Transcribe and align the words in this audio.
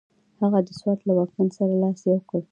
هغه 0.41 0.59
د 0.67 0.69
سوات 0.79 0.99
له 1.07 1.13
واکمن 1.17 1.47
سره 1.57 1.73
لاس 1.83 1.99
یو 2.09 2.19
کړ. 2.29 2.39